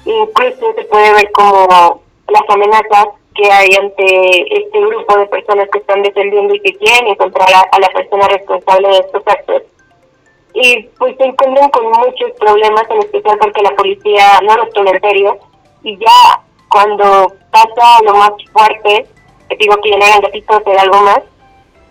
[0.05, 5.79] Incluso se puede ver como las amenazas que hay ante este grupo de personas que
[5.79, 9.63] están defendiendo y que quieren encontrar a, la persona responsable de estos actos.
[10.53, 14.91] Y pues se encuentran con muchos problemas, en especial porque la policía no los toma
[14.91, 15.37] en serio.
[15.83, 19.05] Y ya cuando pasa lo más fuerte,
[19.49, 21.21] que digo que ya no eran gatitos, algo más,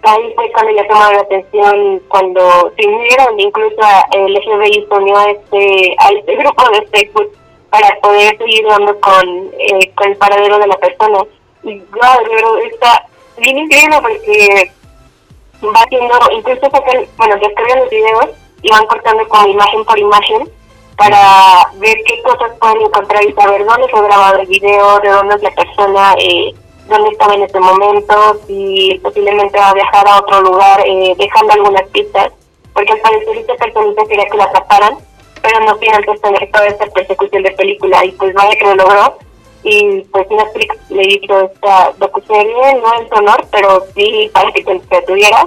[0.02, 3.80] ahí fue cuando ya tomaron la atención, cuando se unieron, incluso
[4.12, 7.39] el FBI se unió a este, a este grupo de Facebook
[7.70, 11.24] para poder seguir dando con, eh, con el paradero de la persona.
[11.62, 13.06] Y claro, está
[13.38, 14.72] bien increíble porque
[15.62, 18.28] va haciendo, incluso sacan, bueno, descargan los videos
[18.62, 20.48] y van cortando con imagen por imagen
[20.96, 25.34] para ver qué cosas pueden encontrar y saber dónde fue grabado el video, de dónde
[25.36, 26.52] es la persona, eh,
[26.88, 31.54] dónde estaba en ese momento, si posiblemente va a viajar a otro lugar, eh, dejando
[31.54, 32.32] algunas pistas,
[32.74, 34.98] porque al parecer esta persona quería que la atraparan,
[35.42, 38.74] pero no tiene antes tener toda esta persecución de película, y pues vaya que lo
[38.74, 39.18] logró,
[39.62, 44.62] y pues Netflix le hizo esta docuserie, no en su honor, pero sí para que
[44.62, 45.46] se tuviera.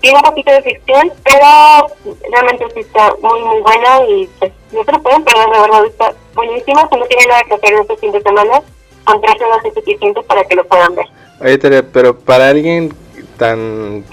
[0.00, 4.82] Tiene un poquito de ficción, pero realmente sí está muy, muy buena y pues no
[4.82, 6.88] se lo pueden perder, de verdad está buenísima.
[6.88, 8.62] Si no tienen nada que hacer este fin de semana,
[9.04, 11.06] con tres horas es suficiente para que lo puedan ver.
[11.42, 12.94] Oye, Tere, pero para alguien
[13.36, 14.04] tan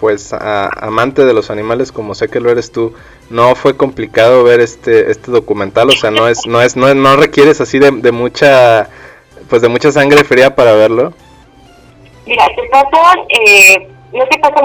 [0.00, 2.94] pues amante de los animales como sé que lo eres tú,
[3.28, 7.16] no fue complicado ver este este documental, o sea, no es no es no, no
[7.16, 8.88] requieres así de, de mucha
[9.50, 11.12] pues de mucha sangre fría para verlo.
[12.26, 14.60] Mira, te pasa eh, no te pasa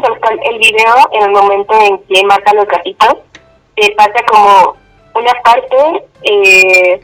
[0.49, 3.15] el video en el momento en que matan los gatitos,
[3.75, 4.75] te pasa como
[5.15, 7.01] una parte eh,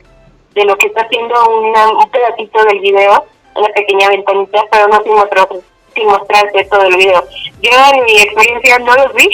[0.54, 5.02] de lo que está haciendo una, un pedacito del video, una pequeña ventanita, pero no
[5.04, 5.48] sin, mostrar,
[5.94, 7.24] sin mostrarte todo el video.
[7.62, 9.28] Yo en mi experiencia no los vi,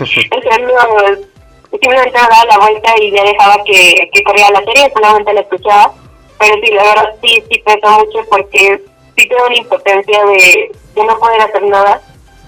[0.00, 1.28] o sea, no,
[1.70, 5.92] simplemente daba la vuelta y ya dejaba que, que corría la serie, solamente la escuchaba,
[6.38, 8.80] pero sí, la verdad sí, sí pesa mucho porque
[9.16, 12.00] sí tengo una impotencia de, de no poder hacer nada,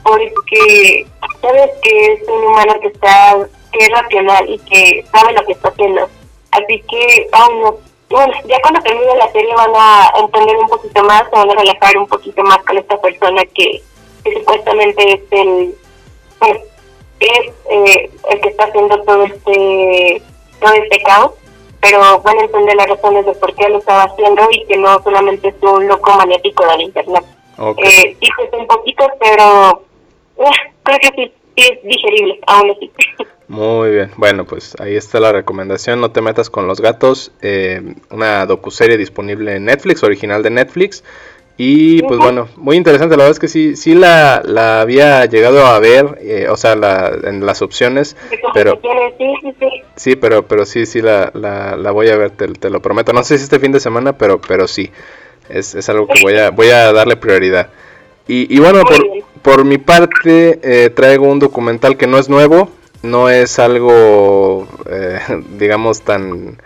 [0.03, 1.07] porque
[1.41, 3.37] sabes que es un humano que está,
[3.73, 6.09] que es racional y que sabe lo que está haciendo.
[6.53, 7.77] Así que, ay no,
[8.11, 11.55] bueno, ya cuando termine la serie van a entender un poquito más, se van a
[11.55, 13.83] relajar un poquito más con esta persona que,
[14.35, 15.75] supuestamente es el,
[16.41, 16.59] pues,
[17.21, 20.23] es eh, el que está haciendo todo este,
[20.61, 21.33] todo este caos,
[21.81, 25.01] pero van a entender las razones de por qué lo estaba haciendo y que no
[25.03, 27.25] solamente es un loco maniático del internet.
[27.77, 29.85] Eh, sí, pues un poquito, pero
[30.37, 30.51] uh,
[30.83, 32.91] creo que sí es digerible, aún así.
[33.49, 37.97] Muy bien, bueno, pues ahí está la recomendación, no te metas con los gatos, eh,
[38.11, 41.03] una docuserie disponible en Netflix, original de Netflix.
[41.57, 45.67] Y pues bueno, muy interesante, la verdad es que sí, sí la, la había llegado
[45.67, 48.17] a ver, eh, o sea, la, en las opciones,
[48.55, 48.81] pero
[49.97, 53.13] sí, pero pero sí, sí la, la, la voy a ver, te, te, lo prometo.
[53.13, 54.91] No sé si este fin de semana, pero pero sí,
[55.51, 57.69] es, es algo que voy a voy a darle prioridad.
[58.27, 59.05] Y, y bueno, por,
[59.43, 62.71] por mi parte eh, traigo un documental que no es nuevo,
[63.03, 65.21] no es algo, eh,
[65.59, 66.59] digamos, tan,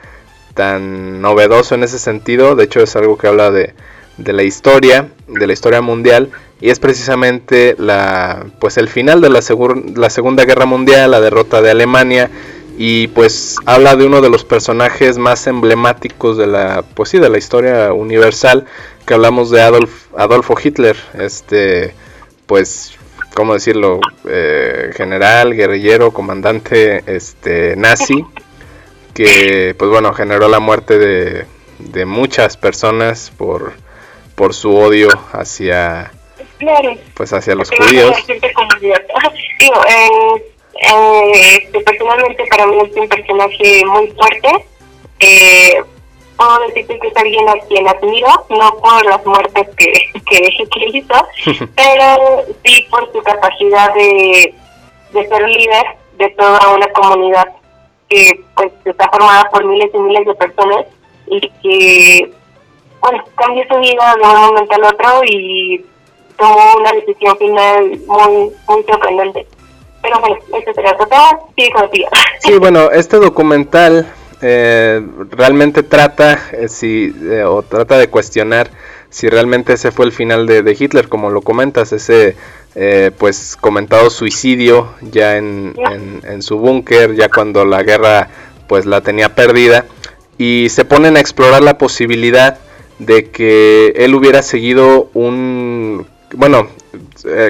[0.54, 2.56] tan novedoso en ese sentido.
[2.56, 3.74] De hecho, es algo que habla de,
[4.18, 6.30] de la historia, de la historia mundial.
[6.60, 9.40] Y es precisamente la, pues el final de la,
[9.96, 12.30] la Segunda Guerra Mundial, la derrota de Alemania.
[12.76, 17.28] y pues habla de uno de los personajes más emblemáticos de la pues sí de
[17.28, 18.66] la historia universal
[19.06, 21.94] que hablamos de Adolf Adolfo Hitler este
[22.47, 22.97] pues
[23.34, 28.24] cómo decirlo eh, general guerrillero comandante este nazi
[29.12, 31.47] que pues bueno generó la muerte de,
[31.78, 33.72] de muchas personas por
[34.34, 36.12] por su odio hacia
[37.14, 38.16] pues hacia los judíos.
[41.34, 44.66] eh, personalmente para mí es un personaje muy fuerte.
[45.20, 45.82] Eh,
[46.37, 49.93] puedo decirte que es alguien a quien admiro, no por las muertes que,
[50.26, 51.14] que, hizo,
[51.76, 54.55] pero sí por su capacidad de,
[55.12, 55.85] de ser líder
[56.18, 57.49] de toda una comunidad
[58.09, 60.87] que pues está formada por miles y miles de personas
[61.26, 62.30] y que
[63.01, 65.85] bueno cambió su vida de un momento al otro y
[66.37, 69.47] tomó una decisión final muy muy sorprendente.
[70.03, 71.49] Pero bueno, este será otro
[72.41, 74.07] Sí, bueno, este documental
[74.41, 78.70] eh, realmente trata, eh, eh, o trata de cuestionar
[79.11, 82.37] si realmente ese fue el final de, Hitler, como lo comentas, ese
[83.16, 85.74] pues comentado suicidio ya en,
[86.24, 88.28] en, su búnker, ya cuando la guerra
[88.66, 89.85] pues la tenía perdida,
[90.37, 92.59] y se ponen a explorar la posibilidad
[92.99, 96.66] de que él hubiera seguido un, bueno,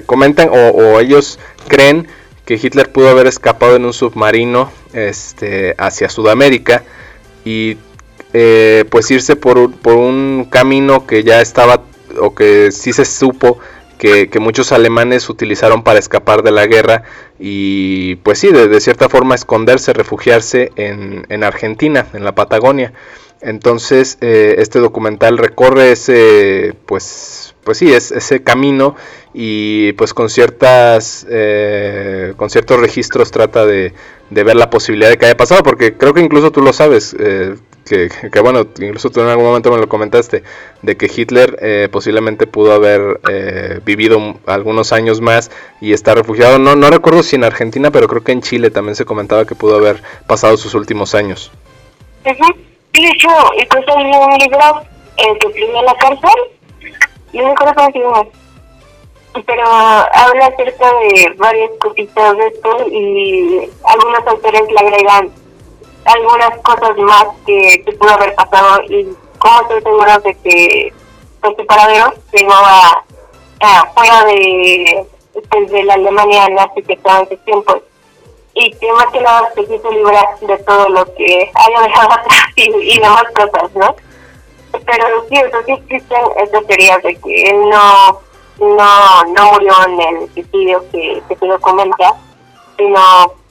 [0.05, 2.07] comentan o ellos creen
[2.45, 6.85] que Hitler pudo haber escapado en un submarino este, hacia Sudamérica
[7.45, 7.79] y
[8.33, 11.83] eh, pues irse por, por, un camino que ya estaba
[12.21, 13.59] o que sí se supo
[13.99, 17.05] que, muchos alemanes utilizaron para escapar de la guerra
[17.39, 22.93] y pues sí, de, cierta forma esconderse, refugiarse en, en, Argentina, en la Patagonia.
[23.41, 28.95] Entonces eh, este documental recorre ese pues pues sí, es, ese camino
[29.37, 33.93] y pues con ciertas eh, con ciertos registros trata de,
[34.31, 37.57] ver la posibilidad de que haya pasado porque creo que incluso tú lo sabes eh,
[37.85, 40.45] que, bueno incluso tú en algún momento me lo comentaste
[40.83, 43.21] de que Hitler eh, posiblemente pudo haber
[43.85, 48.23] vivido algunos años más y está refugiado no no recuerdo si en Argentina pero creo
[48.23, 51.51] que en Chile también se comentaba que pudo haber pasado sus últimos años.
[52.25, 52.31] Sí
[52.93, 53.29] de hecho
[53.61, 54.83] incluso hay un libro
[55.17, 56.31] que en la cárcel
[57.33, 58.44] y acuerdo cómo
[59.43, 65.33] pero habla acerca de varias cositas de esto y algunos autores le agregan
[66.05, 69.09] algunas cosas más que, pudo haber pasado y
[69.39, 70.93] cómo estoy seguro de que
[71.43, 73.05] su paradero llegó a,
[73.95, 77.81] fuera de, pues, la Alemania nazi que estaba en ese tiempo
[78.55, 82.45] y que más que nada se quiso librar de todo lo que haya dejado atrás
[82.57, 83.97] y, y demás cosas, ¿no?
[84.87, 88.21] Pero sí, eso sí existen esas teorías de que él no
[88.59, 92.15] no no murió en el suicidio que, que se documenta,
[92.77, 93.01] sino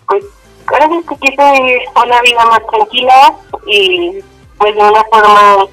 [0.08, 0.24] pues
[0.68, 3.34] ahora sí que quiso vivir una vida más tranquila
[3.66, 4.24] y
[4.58, 5.68] pues de una forma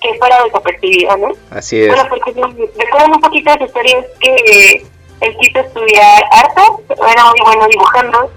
[0.00, 1.28] que fuera desapercibida, ¿no?
[1.50, 1.88] Así es.
[1.88, 2.32] Bueno, porque
[2.76, 4.86] recuerdan un poquito de su historia es que
[5.20, 8.30] él quiso estudiar arte, era muy bueno dibujando,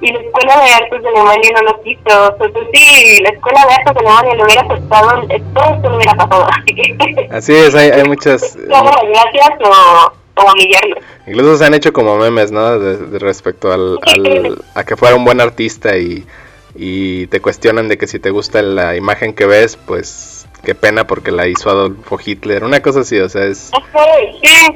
[0.00, 2.36] y la Escuela de Artes de Alemania no lo quiso.
[2.40, 5.10] Entonces, sí, la Escuela de Artes de Alemania lo hubiera aceptado,
[5.54, 6.46] todo esto no hubiera pasado.
[7.30, 8.56] Así es, hay, hay muchas...
[8.66, 10.96] gracias o, o humillarlo.
[11.26, 12.78] Incluso se han hecho como memes, ¿no?
[12.78, 16.26] De, respecto al, al, a que fuera un buen artista y,
[16.74, 20.35] y te cuestionan de que si te gusta la imagen que ves, pues
[20.66, 23.70] qué pena porque la hizo Adolfo Hitler, una cosa así, o sea, es,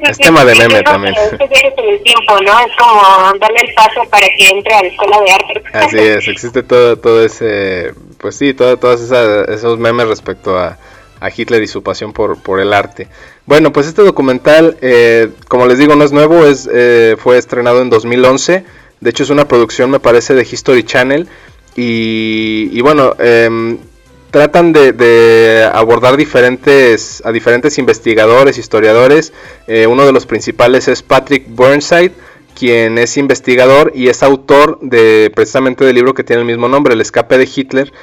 [0.03, 1.13] es tema de meme también.
[1.13, 1.37] Es el
[2.03, 2.59] tiempo, ¿no?
[2.61, 5.63] Es como darle el paso para que entre a la escuela de arte.
[5.73, 10.77] Así es, existe todo, todo ese, pues sí, todo, todos esos memes respecto a,
[11.19, 13.09] a, Hitler y su pasión por, por el arte.
[13.45, 17.81] Bueno, pues este documental, eh, como les digo, no es nuevo, es, eh, fue estrenado
[17.81, 18.63] en 2011,
[19.01, 21.27] de hecho es una producción, me parece, de History Channel,
[21.75, 23.77] y, y bueno, eh,
[24.31, 29.33] tratan de, abordar diferentes a diferentes investigadores, historiadores.
[29.67, 32.13] Eh, uno de los principales es Patrick Burnside,
[32.57, 36.93] quien es investigador y es autor de precisamente del libro que tiene el mismo nombre,
[36.93, 37.93] El escape de Hitler.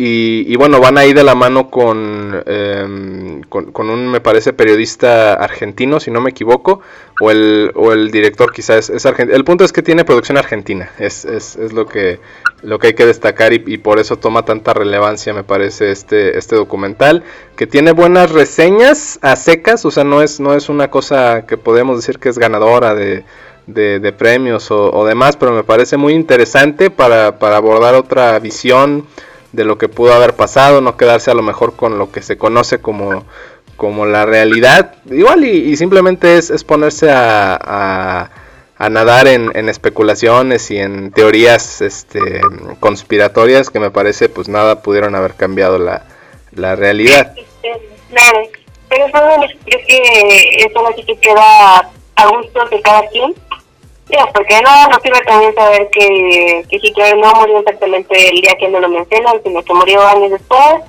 [0.00, 5.98] Y, bueno, van ahí de la mano con, em, con, un, me parece, periodista argentino,
[5.98, 6.82] si no me equivoco,
[7.20, 9.36] o el, o el director quizás es, argentino.
[9.36, 12.20] El punto es que tiene producción argentina, es, es, es lo, que,
[12.62, 16.38] lo que hay que destacar y, y, por eso toma tanta relevancia, me parece, este,
[16.38, 17.24] este documental,
[17.56, 21.56] que tiene buenas reseñas a secas, o sea, no es, no es una cosa que
[21.56, 23.24] podemos decir que es ganadora de,
[23.66, 29.08] de, premios o, o, demás, pero me parece muy interesante para, para abordar otra visión
[29.52, 32.36] de lo que pudo haber pasado, no quedarse a lo mejor con lo que se
[32.36, 33.24] conoce como,
[33.76, 34.94] como la realidad.
[35.10, 38.30] Igual y, simplemente es, ponerse a,
[38.78, 42.40] a nadar en, especulaciones y en teorías este,
[42.78, 46.04] conspiratorias que me parece pues nada pudieron haber cambiado la,
[46.52, 47.34] la realidad.
[48.10, 48.38] Claro,
[48.88, 49.18] pero eso
[49.64, 53.34] creo que eso así que queda a gusto de cada quien.
[54.10, 58.56] Ya, porque no, no sirve también saber que, que Hitler no murió exactamente el día
[58.58, 60.82] que no lo mencionan, sino que murió años después.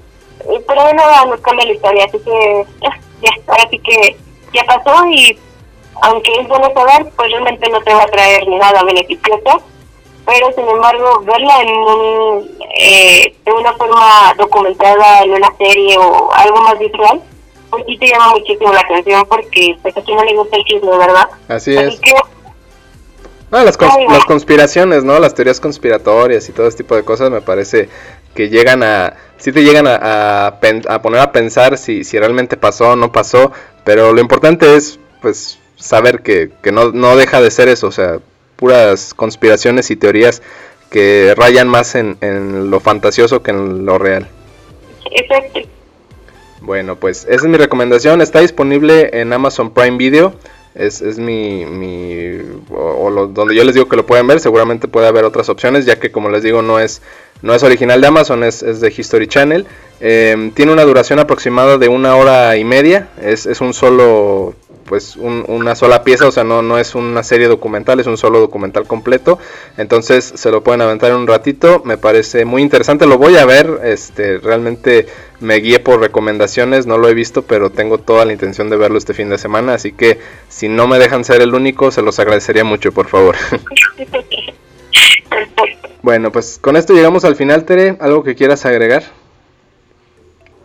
[0.65, 4.15] Pero nada nos cambia la historia, así que ya, ahora sí que
[4.53, 5.37] ya pasó y
[6.01, 9.61] aunque es bueno saber, pues realmente no te va a traer nada beneficioso,
[10.25, 16.31] pero sin embargo verla en un, eh, de una forma documentada en una serie o
[16.33, 17.21] algo más visual,
[17.69, 20.97] pues sí te llama muchísimo la atención porque pues aquí no le gusta el chisme,
[20.97, 21.29] ¿verdad?
[21.49, 21.99] Así es.
[23.51, 23.77] Las,
[24.09, 25.19] las conspiraciones, ¿no?
[25.19, 27.89] Las teorías conspiratorias y todo ese tipo de cosas me parece
[28.35, 32.91] que llegan a, sí te llegan a, a, poner a pensar si, si realmente pasó
[32.91, 33.51] o no pasó,
[33.83, 37.91] pero lo importante es, pues, saber que, que no, no deja de ser eso, o
[37.91, 38.19] sea,
[38.55, 40.41] puras conspiraciones y teorías
[40.91, 44.27] que rayan más en, en lo fantasioso que en lo real.
[45.11, 45.61] Exacto.
[46.61, 48.21] Bueno, pues esa es mi recomendación.
[48.21, 50.33] Está disponible en Amazon Prime Video.
[50.79, 52.39] Es, es mi, mi
[52.71, 54.39] o, lo, donde yo les digo que lo pueden ver.
[54.39, 57.01] Seguramente puede haber otras opciones, ya que como les digo no es
[57.41, 59.65] no es original de Amazon, es, es de History Channel.
[60.01, 63.09] Eh, tiene una duración aproximada de una hora y media.
[63.21, 64.55] Es, es un solo
[64.89, 68.39] pues una sola pieza, o sea, no, no es una serie documental, es un solo
[68.39, 69.37] documental completo.
[69.77, 73.45] Entonces se lo pueden aventar en un ratito, me parece muy interesante, lo voy a
[73.45, 75.05] ver, este, realmente
[75.39, 78.97] me guié por recomendaciones, no lo he visto, pero tengo toda la intención de verlo
[78.97, 80.17] este fin de semana, así que
[80.49, 83.35] si no me dejan ser el único, se los agradecería mucho, por favor.
[86.01, 89.03] bueno, pues con esto llegamos al final, Tere, ¿algo que quieras agregar?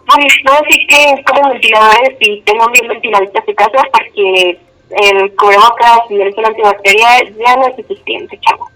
[0.06, 4.58] No, sí que como ventiladores y tengo bien ventiladitas de casa porque
[4.90, 8.70] el cubrebocas y el gel antibacterial ya no es suficiente, chavo.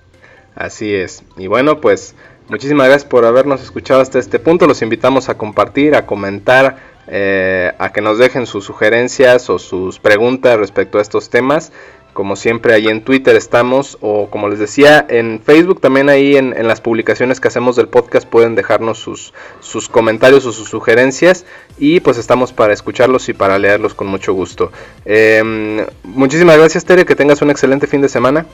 [0.54, 1.22] Así es.
[1.36, 2.16] Y bueno, pues
[2.48, 4.66] muchísimas gracias por habernos escuchado hasta este punto.
[4.66, 10.00] Los invitamos a compartir, a comentar, eh, a que nos dejen sus sugerencias o sus
[10.00, 11.72] preguntas respecto a estos temas.
[12.18, 16.66] Como siempre ahí en Twitter estamos o como les decía en Facebook también ahí en,
[16.66, 21.46] las publicaciones que hacemos del podcast pueden dejarnos sus, sus comentarios o sus sugerencias
[21.78, 24.72] y pues estamos para escucharlos y para leerlos con mucho gusto.
[25.04, 28.46] Em, muchísimas gracias Tere, que tengas un excelente fin de semana.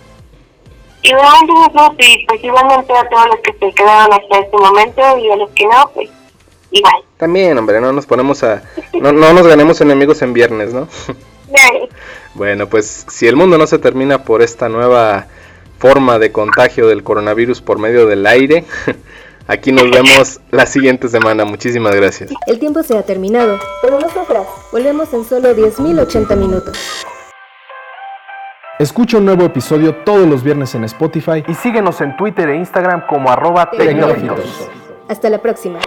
[1.00, 5.36] Igualmente, y pues igualmente a todos los que se quedaron hasta este momento y a
[5.36, 6.10] los que no, pues
[6.70, 7.02] igual.
[7.16, 8.62] También, hombre, no nos ponemos a...
[8.92, 10.86] No, no nos ganemos enemigos en viernes, ¿no?
[12.35, 15.26] Bueno, pues si el mundo no se termina por esta nueva
[15.78, 18.64] forma de contagio del coronavirus por medio del aire,
[19.47, 21.45] aquí nos vemos la siguiente semana.
[21.45, 22.30] Muchísimas gracias.
[22.47, 26.76] El tiempo se ha terminado, pero nosotras volvemos en solo 10.080 minutos.
[28.80, 33.07] Escucha un nuevo episodio todos los viernes en Spotify y síguenos en Twitter e Instagram
[33.07, 33.70] como arroba
[35.09, 35.78] Hasta la próxima.